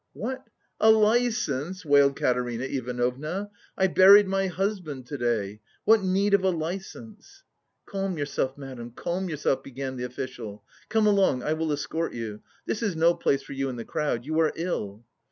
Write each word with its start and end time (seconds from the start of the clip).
"What, 0.13 0.47
a 0.79 0.89
license?" 0.89 1.85
wailed 1.85 2.15
Katerina 2.15 2.63
Ivanovna. 2.63 3.51
"I 3.77 3.85
buried 3.85 4.27
my 4.27 4.47
husband 4.47 5.05
to 5.05 5.17
day. 5.19 5.61
What 5.85 6.01
need 6.01 6.33
of 6.33 6.43
a 6.43 6.49
license?" 6.49 7.43
"Calm 7.85 8.17
yourself, 8.17 8.57
madam, 8.57 8.93
calm 8.95 9.29
yourself," 9.29 9.61
began 9.61 9.97
the 9.97 10.05
official. 10.05 10.63
"Come 10.89 11.05
along; 11.05 11.43
I 11.43 11.53
will 11.53 11.71
escort 11.71 12.13
you.... 12.15 12.41
This 12.65 12.81
is 12.81 12.95
no 12.95 13.13
place 13.13 13.43
for 13.43 13.53
you 13.53 13.69
in 13.69 13.75
the 13.75 13.85
crowd. 13.85 14.25
You 14.25 14.39
are 14.39 14.51
ill." 14.55 15.05